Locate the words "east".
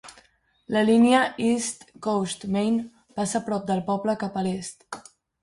1.49-1.85